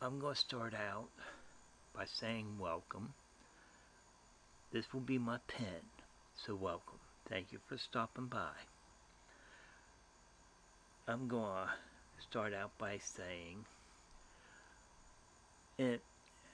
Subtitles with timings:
[0.00, 1.08] I'm going to start out
[1.92, 3.14] by saying welcome.
[4.72, 5.66] This will be my pen,
[6.46, 7.00] so welcome.
[7.28, 8.75] Thank you for stopping by.
[11.08, 13.64] I'm going to start out by saying,
[15.78, 16.00] and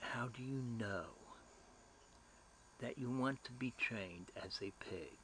[0.00, 1.06] how do you know
[2.82, 5.16] that you want to be trained as a pig?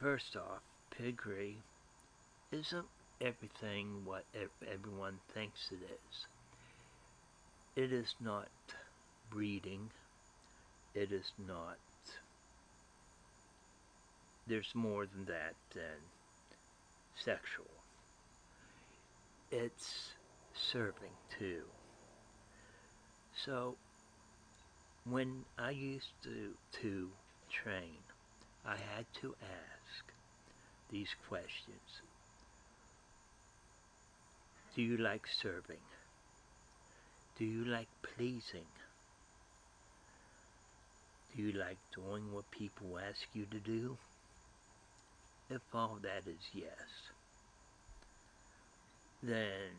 [0.00, 0.62] First off,
[0.96, 1.58] piggery
[2.50, 2.86] isn't
[3.20, 4.24] everything what
[4.72, 6.26] everyone thinks it is.
[7.76, 8.48] It is not
[9.30, 9.90] breeding.
[10.94, 11.76] It is not.
[14.46, 15.98] There's more than that than
[17.16, 17.66] sexual.
[19.50, 20.12] It's
[20.54, 21.62] serving too.
[23.44, 23.76] So
[25.04, 27.08] when I used to, to
[27.50, 27.98] train,
[28.64, 30.04] I had to ask
[30.90, 32.02] these questions.
[34.74, 35.84] Do you like serving?
[37.38, 38.66] Do you like pleasing?
[41.34, 43.96] Do you like doing what people ask you to do?
[45.48, 47.10] If all that is yes,
[49.22, 49.70] then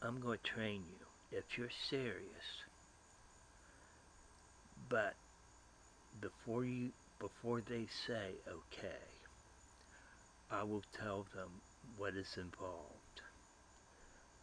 [0.00, 2.64] I'm going to train you if you're serious.
[4.88, 5.14] But
[6.20, 9.04] before you before they say okay,
[10.50, 11.50] I will tell them
[11.96, 13.22] what is involved.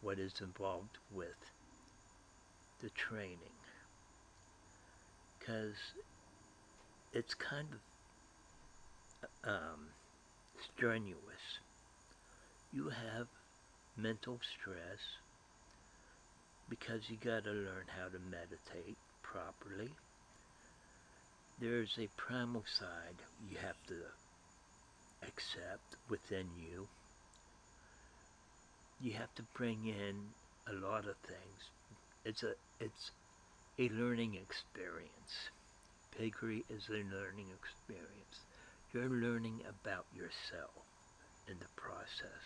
[0.02, 1.50] What is involved with
[2.80, 3.36] the training.
[5.38, 5.76] Because
[7.12, 9.88] it's kind of um,
[10.74, 11.60] strenuous.
[12.72, 13.26] You have
[13.96, 15.00] mental stress
[16.68, 19.90] because you got to learn how to meditate properly.
[21.60, 23.18] There's a primal side
[23.50, 23.94] you have to
[25.26, 26.86] accept within you.
[29.02, 30.14] You have to bring in
[30.68, 31.70] a lot of things.
[32.24, 33.10] It's a it's
[33.78, 35.50] a learning experience.
[36.16, 38.49] Piggery is a learning experience.
[38.92, 40.82] You're learning about yourself
[41.46, 42.42] in the process.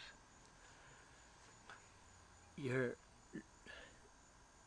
[2.56, 2.96] You're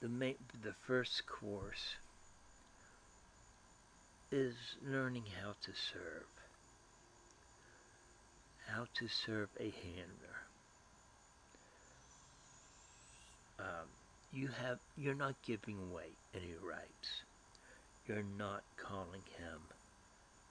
[0.02, 1.96] the main, the first course
[4.32, 6.26] is learning how to serve.
[8.68, 10.38] How to serve a handler.
[13.60, 13.88] Um,
[14.34, 17.24] you have you're not giving away any rights.
[18.08, 19.60] You're not calling him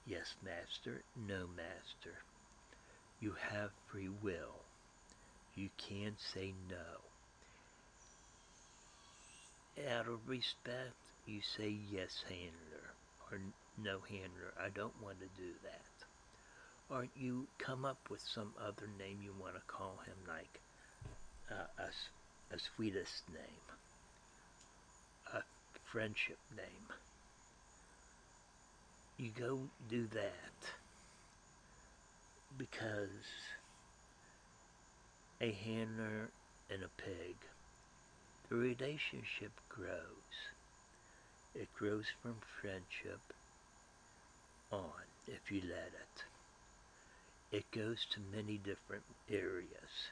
[0.06, 2.16] yes master, no master.
[3.20, 4.64] You have free will.
[5.54, 7.00] You can say no.
[9.90, 10.94] Out of respect,
[11.26, 12.94] you say yes handler
[13.30, 13.38] or
[13.82, 14.52] no handler.
[14.58, 16.94] I don't want to do that.
[16.94, 20.60] Or you come up with some other name you want to call him like
[21.50, 23.76] uh, a, a sweetest name
[25.34, 25.42] a
[25.90, 27.05] friendship name.
[29.18, 30.72] You go do that
[32.58, 33.08] because
[35.40, 36.30] a handler
[36.70, 37.36] and a pig,
[38.48, 40.34] the relationship grows.
[41.54, 43.20] It grows from friendship
[44.70, 46.24] on if you let it.
[47.56, 50.10] It goes to many different areas.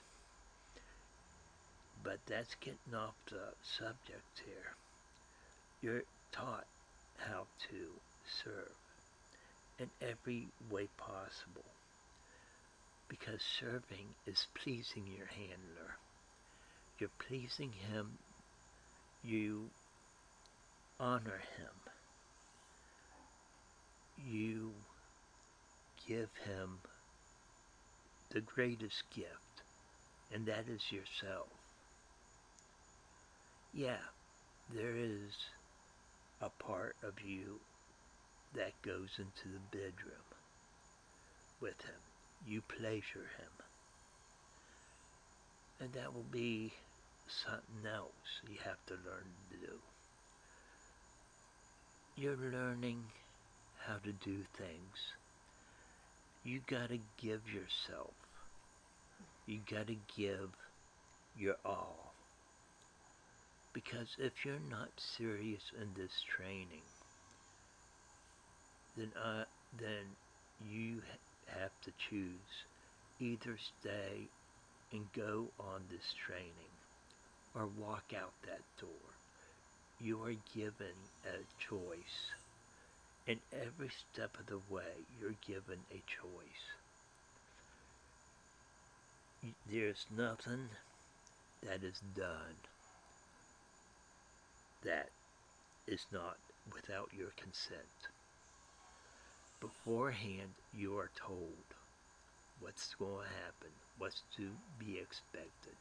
[2.02, 4.76] But that's getting off the subject here
[5.84, 6.64] you're taught
[7.18, 7.76] how to
[8.42, 8.72] serve
[9.78, 11.64] in every way possible
[13.08, 15.96] because serving is pleasing your handler.
[16.98, 18.18] You're pleasing him,
[19.22, 19.64] you
[20.98, 21.92] honor him,
[24.16, 24.70] you
[26.08, 26.78] give him
[28.32, 29.62] the greatest gift,
[30.32, 31.48] and that is yourself.
[33.72, 34.02] Yeah,
[34.74, 35.32] there is
[36.40, 37.58] a part of you
[38.54, 40.28] that goes into the bedroom
[41.60, 42.00] with him.
[42.46, 43.54] You pleasure him.
[45.80, 46.72] And that will be
[47.26, 49.72] something else you have to learn to do.
[52.16, 53.02] You're learning
[53.86, 54.98] how to do things.
[56.44, 58.14] You gotta give yourself.
[59.46, 60.50] You gotta give
[61.36, 62.14] your all.
[63.72, 66.82] Because if you're not serious in this training,
[68.96, 69.44] then uh,
[69.78, 70.04] then
[70.70, 71.02] you
[71.46, 72.64] have to choose
[73.20, 74.28] either stay
[74.92, 76.74] and go on this training
[77.54, 78.88] or walk out that door.
[80.00, 82.32] You are given a choice.
[83.26, 86.64] And every step of the way, you're given a choice.
[89.70, 90.68] There's nothing
[91.62, 92.56] that is done
[94.84, 95.08] that
[95.86, 96.36] is not
[96.74, 98.13] without your consent.
[99.64, 101.64] Beforehand, you are told
[102.60, 105.76] what's going to happen, what's to be expected.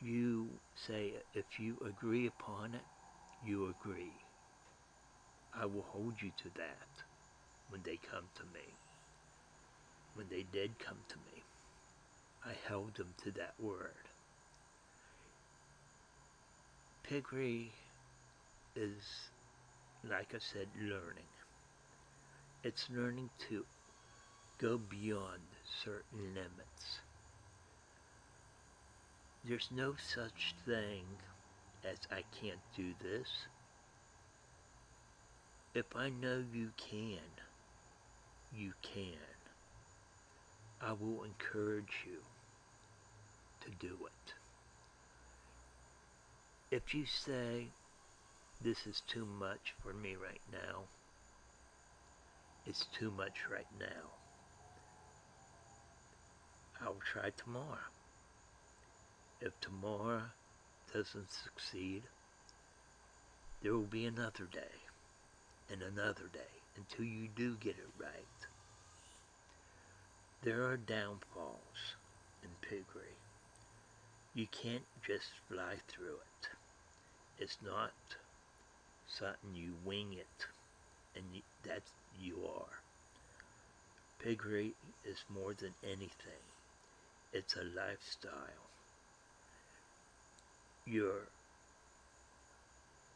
[0.00, 2.86] You say, if you agree upon it,
[3.44, 4.14] you agree.
[5.52, 7.04] I will hold you to that
[7.68, 8.78] when they come to me.
[10.14, 11.42] When they did come to me,
[12.46, 14.08] I held them to that word.
[17.02, 17.72] Piggery
[18.74, 19.04] is,
[20.02, 21.28] like I said, learning.
[22.64, 23.66] It's learning to
[24.56, 25.42] go beyond
[25.84, 27.00] certain limits.
[29.46, 31.04] There's no such thing
[31.84, 33.28] as I can't do this.
[35.74, 37.18] If I know you can,
[38.56, 39.18] you can.
[40.80, 42.20] I will encourage you
[43.60, 44.34] to do it.
[46.74, 47.66] If you say,
[48.62, 50.84] this is too much for me right now,
[52.66, 54.10] it's too much right now.
[56.80, 57.90] I'll try tomorrow.
[59.40, 60.22] If tomorrow
[60.92, 62.02] doesn't succeed,
[63.62, 64.76] there will be another day
[65.70, 68.46] and another day until you do get it right.
[70.42, 71.96] There are downfalls
[72.42, 73.16] in piggery.
[74.34, 76.48] You can't just fly through it.
[77.38, 77.92] It's not
[79.06, 80.46] something you wing it
[81.16, 81.90] and you, that's
[82.20, 82.78] you are.
[84.22, 84.74] Piggery
[85.04, 86.44] is more than anything.
[87.32, 88.68] It's a lifestyle.
[90.86, 91.28] You're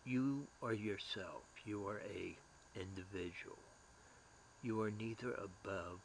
[0.04, 1.42] you are yourself.
[1.66, 2.34] You are a
[2.78, 3.58] individual.
[4.62, 6.00] You are neither above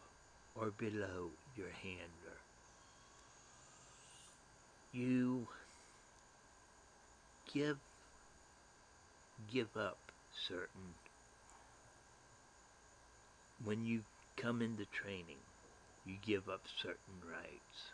[0.60, 2.39] or below your handler.
[4.94, 5.48] You
[7.54, 7.78] give
[9.51, 9.98] give up
[10.48, 10.94] certain
[13.63, 14.01] when you
[14.38, 15.38] come into training
[16.06, 17.92] you give up certain rights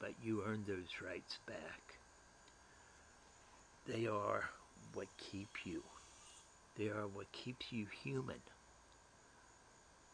[0.00, 1.98] but you earn those rights back.
[3.86, 4.44] They are
[4.92, 5.82] what keep you.
[6.76, 8.40] They are what keeps you human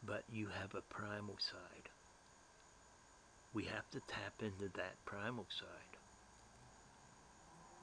[0.07, 1.89] but you have a primal side.
[3.53, 5.99] We have to tap into that primal side.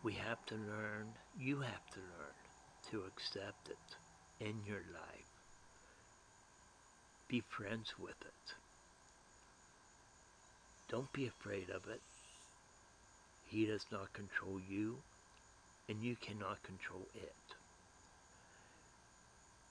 [0.04, 1.08] We have to learn,
[1.38, 5.27] you have to learn to accept it in your life.
[7.30, 8.54] Be friends with it.
[10.90, 12.02] Don't be afraid of it.
[13.46, 14.98] He does not control you,
[15.90, 17.56] and you cannot control it.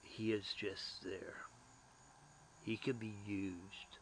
[0.02, 1.36] He is just there.
[2.64, 3.98] He can be used,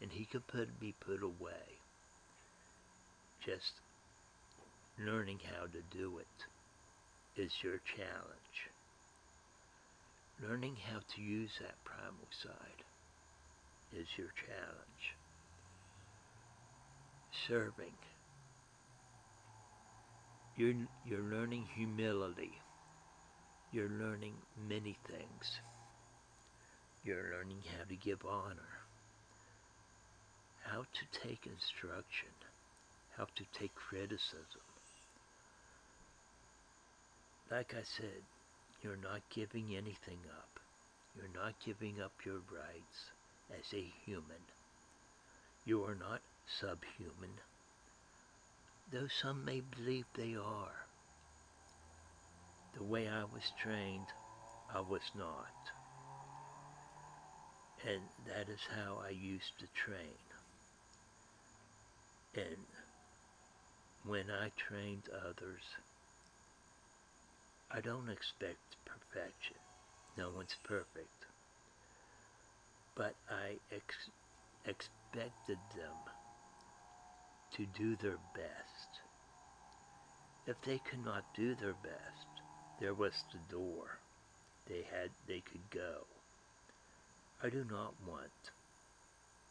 [0.00, 1.80] and he can put, be put away.
[3.44, 3.72] Just
[4.98, 8.75] learning how to do it is your challenge.
[10.48, 12.84] Learning how to use that primal side
[13.92, 15.16] is your challenge.
[17.48, 17.94] Serving.
[20.56, 22.52] You're, you're learning humility.
[23.72, 24.34] You're learning
[24.68, 25.60] many things.
[27.04, 28.72] You're learning how to give honor.
[30.64, 32.30] How to take instruction.
[33.16, 34.62] How to take criticism
[37.50, 38.22] like I said,
[38.86, 40.60] you're not giving anything up.
[41.16, 43.10] You're not giving up your rights
[43.50, 44.44] as a human.
[45.64, 47.34] You are not subhuman,
[48.92, 50.86] though some may believe they are.
[52.76, 54.06] The way I was trained,
[54.72, 55.72] I was not.
[57.84, 60.22] And that is how I used to train.
[62.36, 62.66] And
[64.04, 65.62] when I trained others,
[67.70, 69.56] I don't expect perfection.
[70.16, 71.26] No one's perfect.
[72.94, 73.94] But I ex
[74.64, 75.96] expected them
[77.56, 79.00] to do their best.
[80.46, 82.26] If they could not do their best,
[82.80, 83.98] there was the door.
[84.68, 86.06] They had they could go.
[87.42, 88.52] I do not want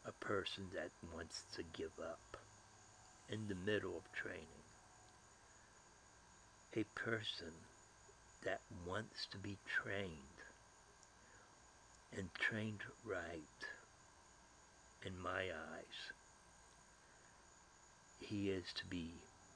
[0.06, 2.36] a person that wants to give up
[3.28, 4.64] in the middle of training.
[6.74, 7.52] A person
[8.44, 10.10] that wants to be trained
[12.16, 13.40] and trained right
[15.04, 16.12] in my eyes,
[18.20, 19.12] he is to be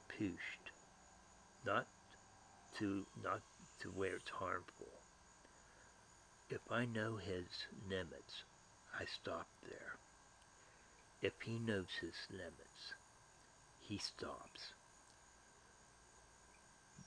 [0.07, 0.71] pushed,
[1.65, 1.87] not
[2.77, 3.41] to not
[3.81, 4.87] to where it's harmful.
[6.49, 7.45] If I know his
[7.89, 8.43] limits,
[8.97, 9.95] I stop there.
[11.21, 12.93] If he knows his limits,
[13.79, 14.73] he stops.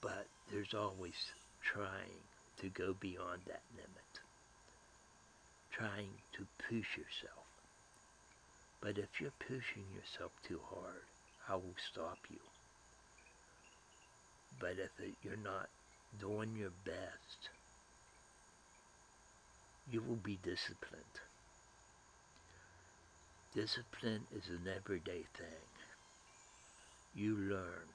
[0.01, 1.31] But there's always
[1.65, 2.21] trying
[2.61, 4.21] to go beyond that limit,
[5.71, 7.45] trying to push yourself.
[8.81, 11.03] But if you're pushing yourself too hard,
[11.49, 12.39] I will stop you.
[14.59, 15.69] But if it, you're not
[16.19, 17.49] doing your best,
[19.91, 21.19] you will be disciplined.
[23.53, 25.65] Discipline is an everyday thing.
[27.15, 27.94] You learn.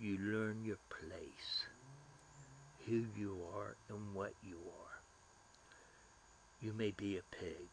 [0.00, 1.64] You learn your place,
[2.86, 5.00] who you are and what you are.
[6.60, 7.68] You may be a pig.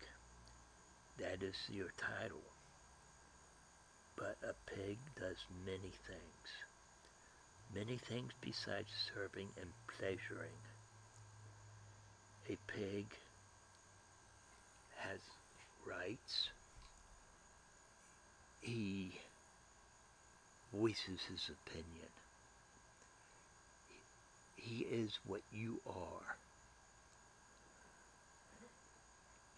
[1.19, 2.41] That is your title.
[4.17, 6.49] But a pig does many things.
[7.75, 10.57] Many things besides serving and pleasuring.
[12.49, 13.05] A pig
[14.97, 15.19] has
[15.85, 16.49] rights.
[18.61, 19.13] He
[20.85, 22.11] voices his opinion.
[24.55, 26.37] He is what you are.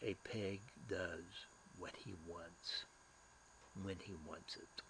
[0.03, 1.27] A pig does
[1.79, 2.85] what he wants
[3.83, 4.81] when he wants it.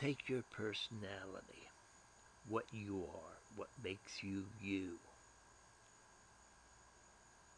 [0.00, 1.68] Take your personality,
[2.48, 4.92] what you are, what makes you you.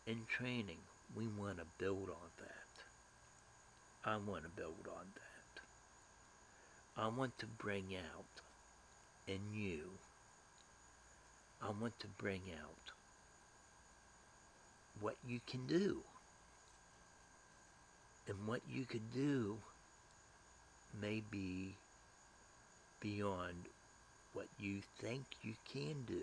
[0.08, 0.82] In training,
[1.16, 2.72] we want to build on that.
[4.04, 5.31] I want to build on that.
[6.96, 8.42] I want to bring out
[9.26, 9.80] in you,
[11.62, 12.92] I want to bring out
[15.00, 15.98] what you can do.
[18.28, 19.56] And what you could do
[21.00, 21.74] may be
[23.00, 23.56] beyond
[24.32, 26.22] what you think you can do.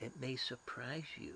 [0.00, 1.34] It may surprise you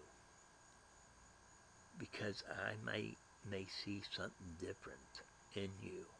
[1.99, 3.11] because I may,
[3.51, 5.23] may see something different
[5.55, 6.18] in you.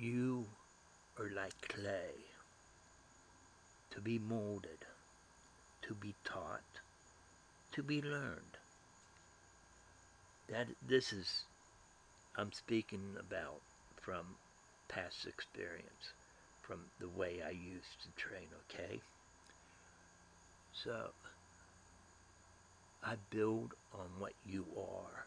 [0.00, 0.46] You
[1.18, 2.14] are like clay
[3.90, 4.86] to be molded,
[5.82, 6.80] to be taught,
[7.72, 8.56] to be learned.
[10.48, 11.44] That this is
[12.34, 13.60] I'm speaking about
[14.00, 14.24] from
[14.88, 16.14] past experience,
[16.62, 19.02] from the way I used to train, okay?
[20.72, 21.10] So
[23.04, 25.26] I build on what you are.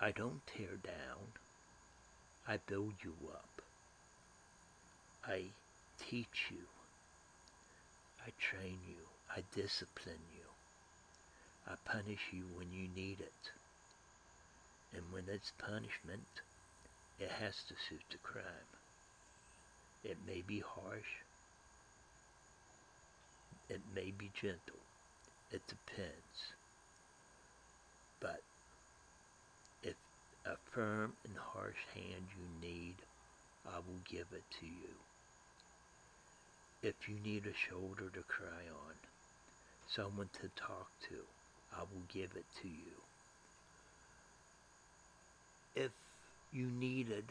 [0.00, 1.30] I don't tear down.
[2.50, 3.62] I build you up.
[5.24, 5.44] I
[6.00, 6.66] teach you.
[8.26, 9.06] I train you.
[9.30, 10.42] I discipline you.
[11.68, 13.52] I punish you when you need it.
[14.92, 16.42] And when it's punishment,
[17.20, 18.70] it has to suit the crime.
[20.02, 21.22] It may be harsh.
[23.68, 24.82] It may be gentle.
[25.52, 26.56] It depends.
[28.18, 28.42] But
[30.46, 32.96] a firm and harsh hand you need,
[33.66, 34.94] I will give it to you.
[36.82, 38.94] If you need a shoulder to cry on,
[39.86, 41.16] someone to talk to,
[41.76, 43.02] I will give it to you.
[45.76, 45.92] If
[46.52, 47.24] you needed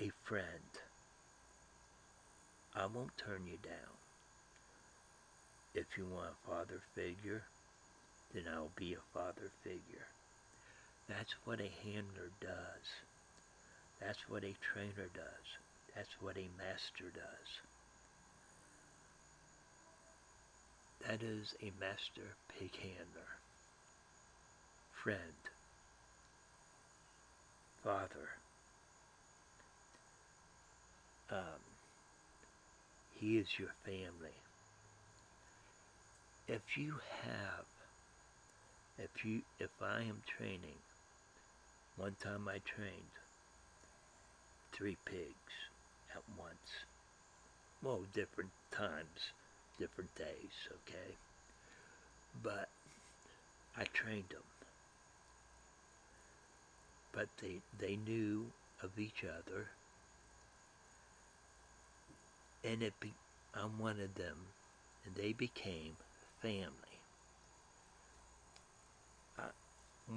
[0.00, 0.46] a friend,
[2.74, 3.98] I won't turn you down.
[5.74, 7.42] If you want a father figure,
[8.32, 10.11] then I'll be a father figure.
[11.12, 12.86] That's what a handler does.
[14.00, 15.46] That's what a trainer does.
[15.94, 17.50] That's what a master does.
[21.06, 23.28] That is a master pig handler.
[25.04, 25.42] Friend.
[27.84, 28.28] Father.
[31.30, 31.62] Um,
[33.10, 34.38] he is your family.
[36.48, 37.66] If you have,
[38.98, 40.78] if you, if I am training,
[41.96, 43.12] one time I trained
[44.72, 45.52] three pigs
[46.14, 46.86] at once.
[47.82, 49.32] Well, different times,
[49.78, 51.16] different days, okay?
[52.42, 52.68] But
[53.76, 54.42] I trained them.
[57.12, 58.46] But they, they knew
[58.82, 59.66] of each other.
[62.64, 63.12] And it be,
[63.54, 64.36] I wanted them,
[65.04, 65.96] and they became
[66.40, 66.70] family.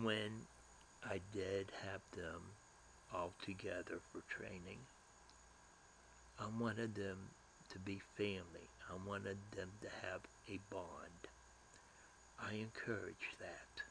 [0.01, 0.31] When
[1.07, 2.41] I did have them
[3.13, 4.79] all together for training,
[6.39, 7.17] I wanted them
[7.69, 8.67] to be family.
[8.89, 11.21] I wanted them to have a bond.
[12.39, 13.83] I encourage that.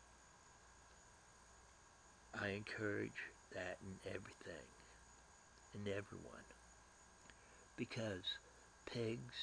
[2.41, 3.11] I encourage
[3.55, 4.69] that in everything,
[5.75, 6.45] in everyone.
[7.77, 8.25] Because
[8.93, 9.35] pigs,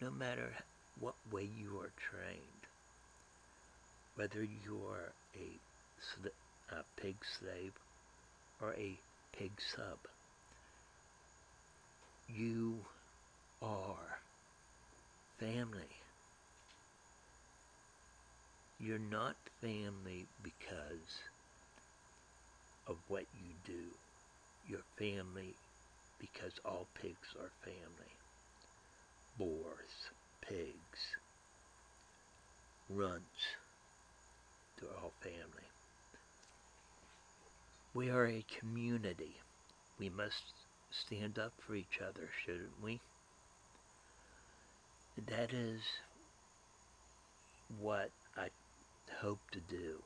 [0.00, 0.52] no matter
[1.00, 2.66] what way you are trained,
[4.16, 5.58] whether you are a,
[6.70, 7.72] a pig slave
[8.60, 8.98] or a
[9.36, 9.98] pig sub,
[12.28, 12.76] you
[13.62, 14.18] are
[15.38, 15.96] family.
[18.80, 21.18] You're not family because
[22.86, 23.84] of what you do.
[24.68, 25.54] You're family
[26.20, 28.14] because all pigs are family.
[29.38, 30.10] Boars,
[30.40, 31.00] pigs,
[32.88, 33.56] runts,
[34.80, 35.67] they're all family.
[37.98, 39.34] We are a community.
[39.98, 40.52] We must
[40.88, 43.00] stand up for each other, shouldn't we?
[45.26, 45.80] That is
[47.80, 48.50] what I
[49.20, 50.00] hope to do,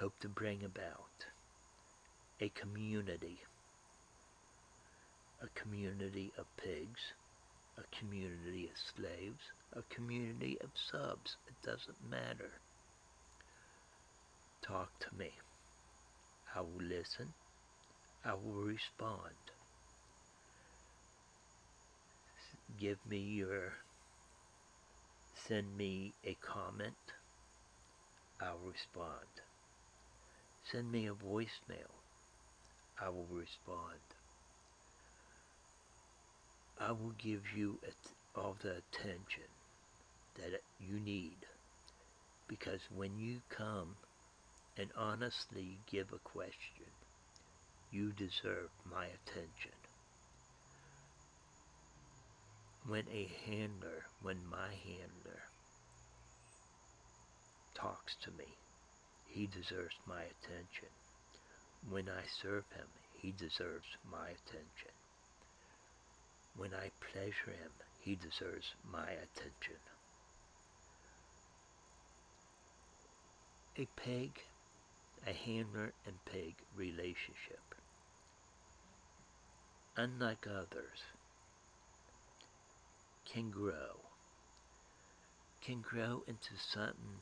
[0.00, 1.26] hope to bring about
[2.40, 3.38] a community,
[5.40, 7.12] a community of pigs,
[7.78, 11.36] a community of slaves, a community of subs.
[11.46, 12.50] It doesn't matter.
[14.60, 15.30] Talk to me.
[16.54, 17.32] I will listen.
[18.24, 19.34] I will respond.
[22.80, 23.72] Give me your,
[25.46, 26.94] send me a comment.
[28.40, 29.28] I'll respond.
[30.70, 31.92] Send me a voicemail.
[33.00, 34.00] I will respond.
[36.80, 37.78] I will give you
[38.36, 39.48] all the attention
[40.36, 41.38] that you need
[42.46, 43.96] because when you come
[44.78, 46.86] and honestly give a question,
[47.90, 49.74] you deserve my attention.
[52.86, 55.42] When a handler, when my handler
[57.74, 58.46] talks to me,
[59.26, 60.88] he deserves my attention.
[61.90, 64.94] When I serve him, he deserves my attention.
[66.56, 69.78] When I pleasure him, he deserves my attention.
[73.76, 74.30] A pig,
[75.26, 77.74] a handler and pig relationship,
[79.96, 81.02] unlike others,
[83.24, 84.00] can grow,
[85.62, 87.20] can grow into something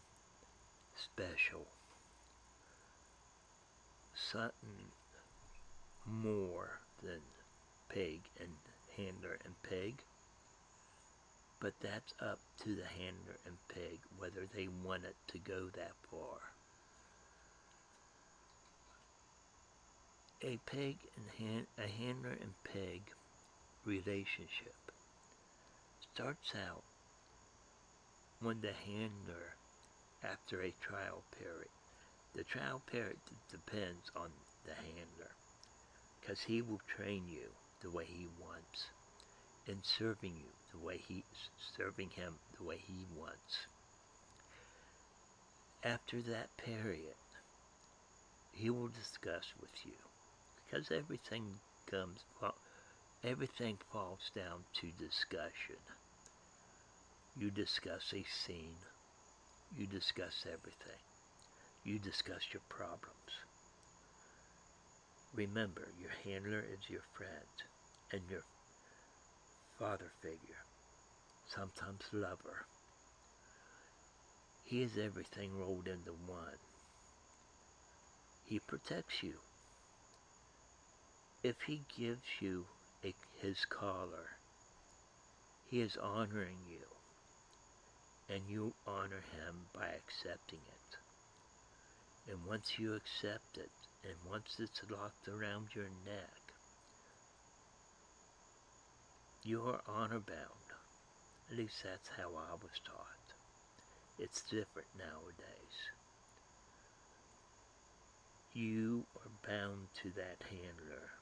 [0.95, 1.67] special,
[4.15, 4.93] something
[6.07, 7.21] more than
[7.89, 8.51] pig and
[8.97, 10.03] handler and pig.
[11.59, 15.93] But that's up to the handler and pig whether they want it to go that
[16.11, 16.39] far.
[20.43, 23.01] A pig and hand, a handler and pig
[23.87, 24.75] relationship
[26.13, 26.85] starts out
[28.41, 29.57] when the handler
[30.23, 31.71] after a trial period.
[32.35, 33.17] The trial period
[33.51, 34.29] depends on
[34.67, 35.31] the handler
[36.21, 37.49] because he will train you
[37.81, 38.89] the way he wants
[39.67, 41.25] and serving you the way he
[41.79, 43.67] serving him the way he wants.
[45.83, 47.17] After that period,
[48.53, 50.06] he will discuss with you
[50.67, 52.25] because everything comes
[53.23, 55.77] everything falls down to discussion.
[57.37, 58.79] You discuss a scene.
[59.71, 61.01] You discuss everything.
[61.85, 63.33] You discuss your problems.
[65.33, 67.47] Remember, your handler is your friend
[68.11, 68.45] and your
[69.79, 70.65] father figure,
[71.47, 72.67] sometimes lover.
[74.63, 76.59] He is everything rolled into one.
[78.45, 79.43] He protects you.
[81.47, 82.65] If he gives you
[83.05, 84.35] a, his collar,
[85.71, 86.83] he is honoring you,
[88.29, 90.99] and you honor him by accepting it.
[92.29, 93.71] And once you accept it,
[94.03, 96.35] and once it's locked around your neck,
[99.45, 100.67] you are honor bound.
[101.49, 103.35] At least that's how I was taught.
[104.19, 105.77] It's different nowadays.
[108.53, 111.13] You are bound to that handler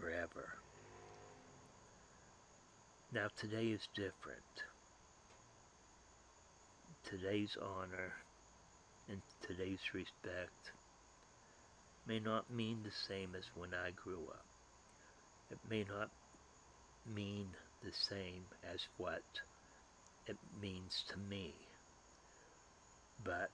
[0.00, 0.48] forever.
[3.12, 4.64] Now today is different.
[7.04, 8.12] Today's honor
[9.08, 10.72] and today's respect
[12.06, 14.44] may not mean the same as when I grew up.
[15.50, 16.10] It may not
[17.14, 17.48] mean
[17.82, 19.22] the same as what
[20.26, 21.54] it means to me,
[23.24, 23.50] but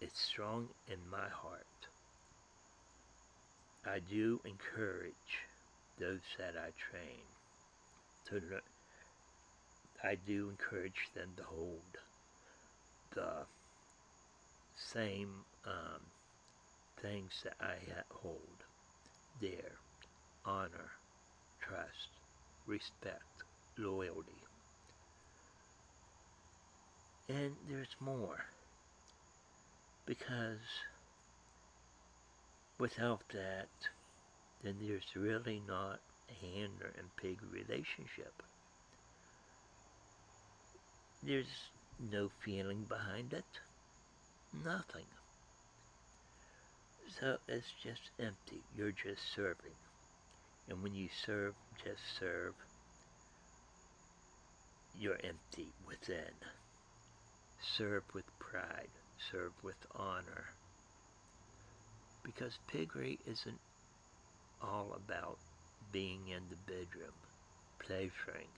[0.00, 1.66] it's strong in my heart.
[3.86, 5.12] I do encourage
[5.98, 7.20] those that I train
[8.28, 8.60] to learn.
[10.02, 11.98] I do encourage them to hold
[13.14, 13.46] the
[14.74, 15.30] same
[15.66, 16.00] um,
[17.00, 17.76] things that I
[18.10, 18.64] hold
[19.40, 19.72] dear
[20.44, 20.90] honor,
[21.60, 22.08] trust,
[22.66, 23.22] respect,
[23.78, 24.42] loyalty.
[27.28, 28.44] And there's more.
[30.06, 30.58] Because
[32.78, 33.68] without that,
[34.62, 38.42] then there's really not a handler and pig relationship.
[41.22, 41.70] There's
[42.10, 43.44] no feeling behind it.
[44.64, 45.06] Nothing.
[47.20, 48.62] So it's just empty.
[48.76, 49.76] You're just serving.
[50.68, 52.54] And when you serve, just serve,
[54.98, 56.34] you're empty within.
[57.76, 58.88] Serve with pride.
[59.30, 60.46] Serve with honor.
[62.24, 63.60] Because piggery isn't
[64.62, 65.38] all about
[65.92, 67.12] being in the bedroom,
[67.78, 68.48] pleasuring.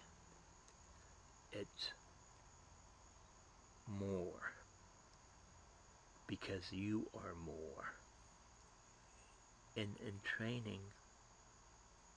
[1.52, 1.90] It's
[4.00, 4.52] more
[6.26, 7.84] because you are more.
[9.76, 10.80] And in training,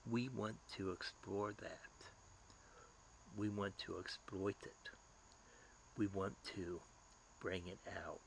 [0.09, 1.79] we want to explore that.
[3.37, 4.89] We want to exploit it.
[5.97, 6.79] We want to
[7.41, 8.19] bring it out.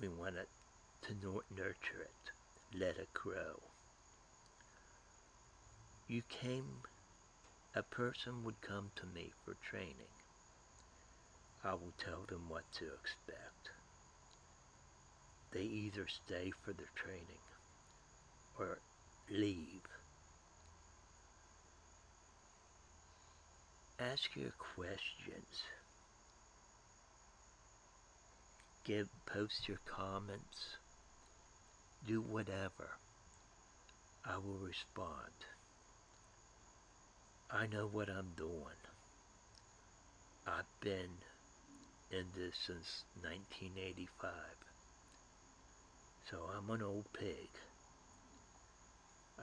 [0.00, 0.48] We want it
[1.02, 1.14] to
[1.54, 3.60] nurture it, let it grow.
[6.08, 6.82] You came,
[7.74, 10.12] a person would come to me for training.
[11.64, 13.70] I will tell them what to expect.
[15.52, 17.44] They either stay for the training
[18.58, 18.78] or
[19.30, 19.82] leave.
[23.98, 25.62] Ask your questions.
[28.84, 30.81] Give, post your comments.
[32.06, 32.90] Do whatever.
[34.24, 35.32] I will respond.
[37.50, 38.80] I know what I'm doing.
[40.46, 41.10] I've been
[42.10, 44.30] in this since 1985.
[46.30, 47.50] So I'm an old pig.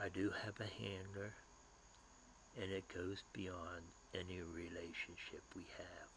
[0.02, 1.34] I do have a handler,
[2.62, 6.10] and it goes beyond any relationship we have.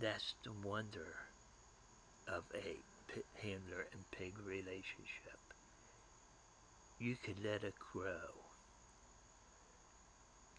[0.00, 1.14] That's the wonder
[2.28, 2.76] of a
[3.42, 5.40] handler and pig relationship.
[6.98, 8.30] You could let it grow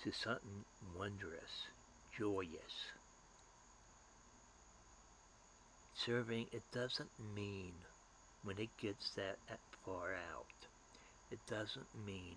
[0.03, 0.65] to something
[0.97, 1.67] wondrous,
[2.17, 2.91] joyous.
[5.95, 7.73] Serving, it doesn't mean
[8.43, 9.37] when it gets that
[9.85, 10.67] far out,
[11.31, 12.35] it doesn't mean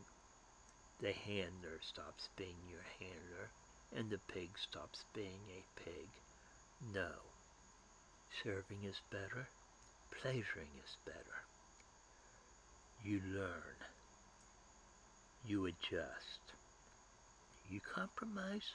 [1.00, 3.50] the handler stops being your handler
[3.94, 6.08] and the pig stops being a pig.
[6.94, 7.10] No.
[8.42, 9.48] Serving is better.
[10.22, 11.18] Pleasuring is better.
[13.04, 13.76] You learn.
[15.46, 16.54] You adjust.
[17.70, 18.74] You compromise.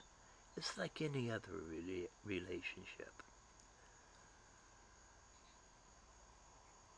[0.56, 1.63] It's like any other
[2.25, 3.12] relationship.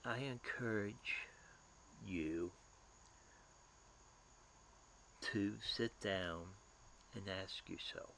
[0.06, 1.16] I encourage
[2.08, 2.52] you
[5.32, 6.42] to sit down
[7.16, 8.12] and ask yourself,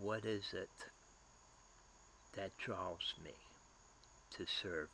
[0.00, 0.70] what is it
[2.36, 3.34] that draws me
[4.36, 4.88] to serving?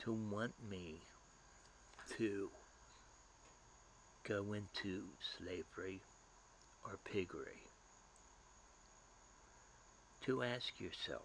[0.00, 0.96] To want me
[2.18, 2.50] to
[4.24, 5.04] go into
[5.38, 6.00] slavery
[6.84, 7.62] or piggery?
[10.26, 11.22] To ask yourself,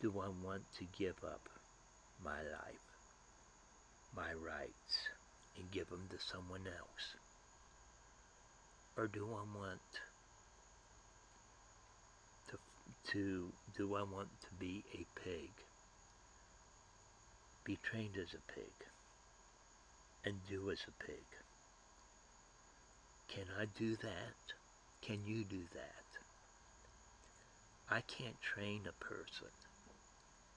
[0.00, 1.48] do I want to give up
[2.24, 2.88] my life,
[4.16, 5.08] my rights,
[5.56, 7.16] and give them to someone else?
[8.96, 9.80] Or do I want
[13.08, 15.50] to, do I want to be a pig?
[17.64, 18.72] Be trained as a pig
[20.24, 21.24] and do as a pig.
[23.28, 24.54] Can I do that?
[25.00, 26.18] Can you do that?
[27.88, 29.48] I can't train a person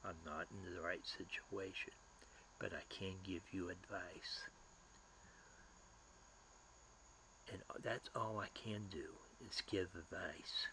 [0.06, 1.94] I'm not in the right situation,
[2.60, 4.46] but I can give you advice.
[7.52, 10.68] And that's all I can do is give advice.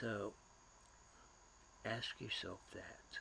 [0.00, 0.34] So,
[1.86, 3.18] ask yourself that.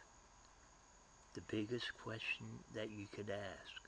[1.33, 3.81] The biggest question that you could ask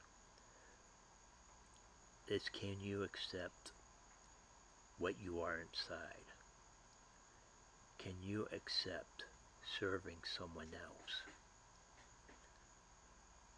[2.30, 3.72] is can you accept
[5.00, 6.28] what you are inside?
[8.00, 9.26] Can you accept
[9.80, 11.24] serving someone else?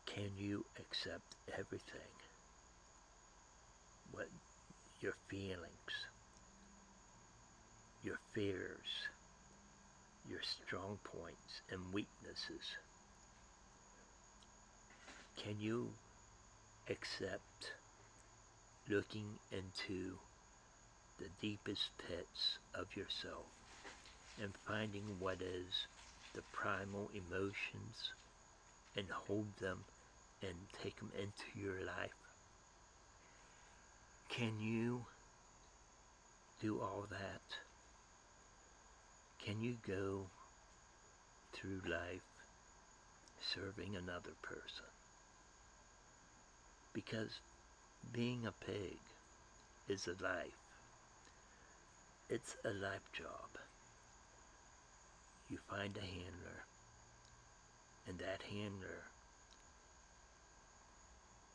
[0.08, 2.16] Can you accept everything?
[4.12, 4.28] What
[5.02, 5.94] your feelings,
[8.04, 9.10] your fears,
[10.30, 12.78] your strong points and weaknesses.
[15.36, 15.90] Can you
[16.90, 17.72] accept
[18.88, 20.18] looking into
[21.20, 23.46] the deepest pits of yourself
[24.42, 25.88] and finding what is
[26.34, 28.12] the primal emotions
[28.96, 29.84] and hold them
[30.42, 32.12] and take them into your life?
[34.30, 35.06] Can you
[36.62, 37.69] do all that?
[39.44, 40.28] Can you go
[41.54, 42.22] through life
[43.42, 44.86] serving another person?
[46.94, 47.40] Because
[48.12, 49.00] being a pig
[49.88, 50.60] is a life.
[52.30, 53.58] It's a life job.
[55.50, 56.66] You find a handler,
[58.08, 59.04] and that handler,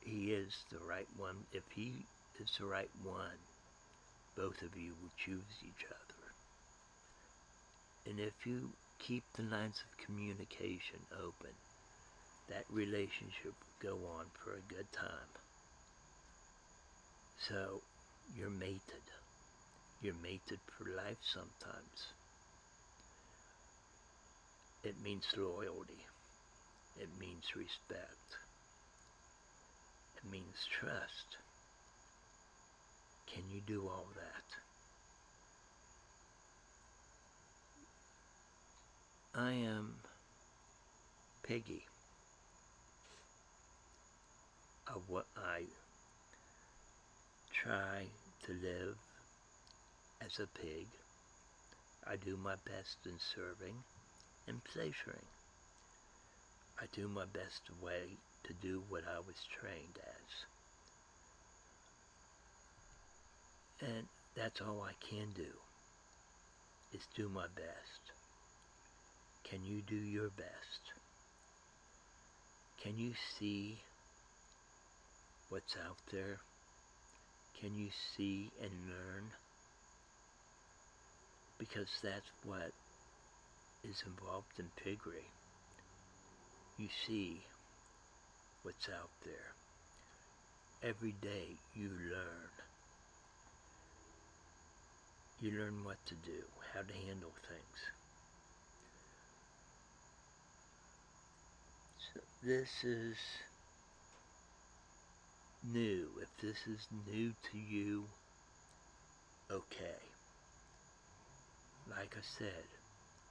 [0.01, 1.37] he is the right one.
[1.53, 1.92] If he
[2.40, 3.38] is the right one,
[4.37, 6.04] both of you will choose each other.
[8.07, 11.55] And if you keep the lines of communication open,
[12.49, 15.33] that relationship will go on for a good time.
[17.49, 17.81] So,
[18.37, 19.05] you're mated.
[20.03, 22.12] You're mated for life sometimes.
[24.83, 26.05] It means loyalty.
[27.01, 28.37] It means respect.
[30.17, 31.38] It means trust.
[33.27, 34.63] Can you do all that?
[39.37, 39.97] I am
[41.42, 41.83] Peggy.
[44.87, 45.62] of what I
[47.53, 48.05] try
[48.44, 48.97] to live
[50.25, 50.87] as a pig.
[52.07, 53.75] I do my best in serving
[54.47, 55.27] and pleasuring.
[56.81, 60.44] I do my best way to do what I was trained as.
[63.88, 65.51] And that's all I can do,
[66.92, 68.13] is do my best.
[69.48, 70.92] Can you do your best?
[72.83, 73.76] Can you see
[75.48, 76.38] what's out there?
[77.61, 79.24] Can you see and learn?
[81.59, 82.72] Because that's what
[83.88, 85.28] is involved in piggery.
[86.78, 87.40] You see
[88.62, 89.54] what's out there.
[90.83, 92.50] Every day you learn.
[95.40, 96.42] You learn what to do,
[96.74, 97.80] how to handle things.
[102.12, 103.16] So this is
[105.72, 106.09] new.
[106.20, 108.04] If this is new to you,
[109.50, 110.02] okay.
[111.88, 112.64] Like I said,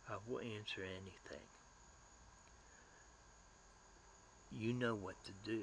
[0.09, 1.45] I will answer anything.
[4.51, 5.61] You know what to do.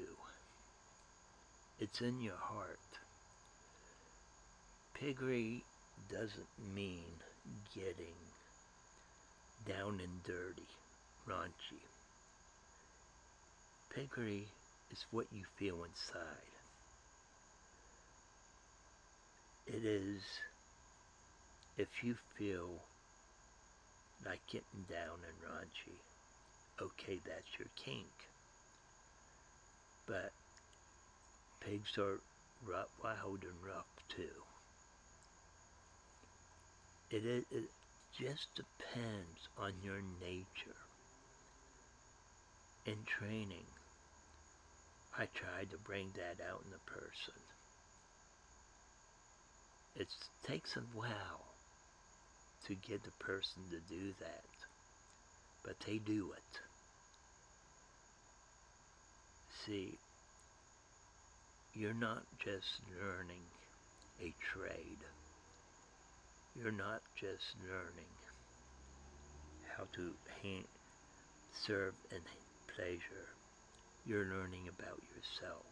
[1.79, 2.79] It's in your heart.
[4.93, 5.63] Piggery
[6.09, 7.03] doesn't mean
[7.75, 8.15] getting
[9.65, 10.67] down and dirty,
[11.27, 11.90] raunchy.
[13.93, 14.47] Piggery
[14.89, 16.53] is what you feel inside.
[19.67, 20.23] It is
[21.77, 22.85] if you feel
[24.25, 25.99] like getting down and raunchy,
[26.81, 28.29] okay, that's your kink.
[30.07, 30.33] But
[31.59, 32.21] pigs are
[32.61, 34.43] rough, wild and rough too.
[37.11, 37.69] It, is, it
[38.17, 40.75] just depends on your nature.
[42.85, 43.67] and training,
[45.17, 47.33] I tried to bring that out in the person.
[49.95, 50.07] It
[50.47, 51.55] takes a while
[52.65, 54.45] to get the person to do that,
[55.63, 56.59] but they do it.
[59.65, 59.97] See,
[61.73, 63.43] you're not just learning
[64.21, 65.03] a trade.
[66.55, 68.11] You're not just learning
[69.77, 70.11] how to
[71.65, 72.21] serve and
[72.75, 73.40] pleasure.
[74.05, 75.65] You're learning about yourself.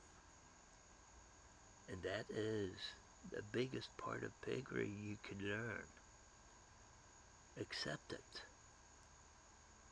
[1.91, 2.71] And that is
[3.31, 5.83] the biggest part of piggery you could learn.
[7.59, 8.41] Accept it.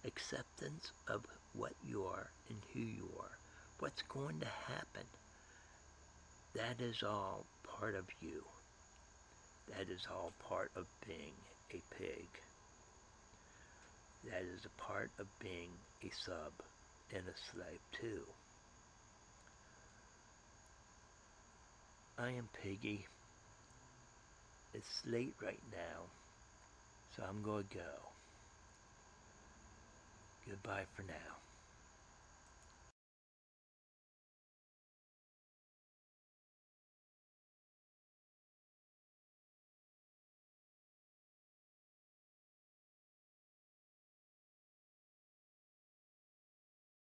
[0.06, 3.38] Acceptance of what you are and who you are.
[3.80, 5.08] What's going to happen.
[6.54, 8.44] That is all part of you.
[9.70, 11.34] That is all part of being
[11.72, 12.28] a pig.
[14.26, 15.72] That is a part of being
[16.04, 16.54] a sub
[17.14, 18.24] and a slave too.
[22.18, 23.06] I am Piggy.
[24.74, 26.06] It's late right now,
[27.16, 28.12] so I'm going to go.
[30.50, 31.47] Goodbye for now.